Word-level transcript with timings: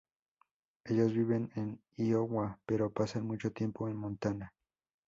Ellos 0.83 1.13
viven 1.13 1.51
en 1.55 1.79
Iowa, 1.95 2.57
pero 2.65 2.89
pasan 2.91 3.27
mucho 3.27 3.51
tiempo 3.53 3.87
en 3.87 3.97
Montana. 3.97 4.51